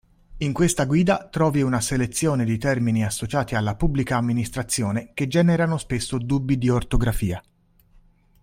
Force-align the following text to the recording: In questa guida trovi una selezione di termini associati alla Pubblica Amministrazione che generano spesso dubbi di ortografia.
In 0.37 0.51
questa 0.51 0.85
guida 0.85 1.27
trovi 1.29 1.61
una 1.61 1.79
selezione 1.79 2.43
di 2.43 2.57
termini 2.57 3.05
associati 3.05 3.53
alla 3.53 3.75
Pubblica 3.75 4.17
Amministrazione 4.17 5.11
che 5.13 5.27
generano 5.27 5.77
spesso 5.77 6.17
dubbi 6.17 6.57
di 6.57 6.69
ortografia. 6.69 7.39